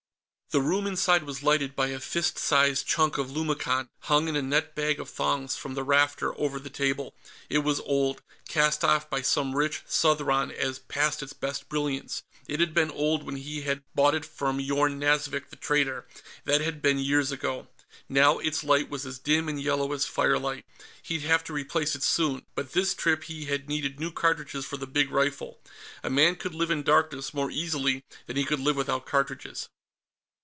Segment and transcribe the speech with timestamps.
[0.53, 4.41] The room inside was lighted by a fist sized chunk of lumicon, hung in a
[4.41, 7.15] net bag of thongs from the rafter over the table.
[7.49, 12.59] It was old cast off by some rich Southron as past its best brilliance, it
[12.59, 16.21] had been old when he had bought it from Yorn Nazvik the Trader, and
[16.53, 17.69] that had been years ago.
[18.09, 20.65] Now its light was as dim and yellow as firelight.
[21.01, 24.75] He'd have to replace it soon, but this trip he had needed new cartridges for
[24.75, 25.61] the big rifle.
[26.03, 29.69] A man could live in darkness more easily than he could live without cartridges.